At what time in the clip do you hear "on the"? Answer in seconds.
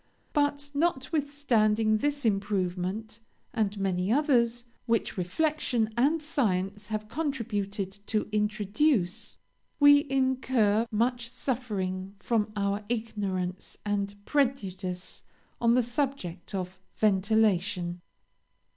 15.61-15.83